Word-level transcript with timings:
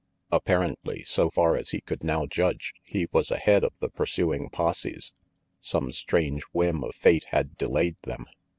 Apparently, 0.31 1.03
so 1.03 1.29
far 1.29 1.55
as 1.55 1.69
he 1.69 1.79
could 1.79 2.03
now 2.03 2.25
judge, 2.25 2.73
he 2.81 3.05
was 3.11 3.29
ahead 3.29 3.63
of 3.63 3.77
the 3.77 3.89
pursuing 3.89 4.49
posses. 4.49 5.13
Some 5.59 5.91
strange 5.91 6.41
whim 6.53 6.83
of 6.83 6.95
fate 6.95 7.25
had 7.25 7.55
delayed 7.55 7.97
them. 8.01 8.25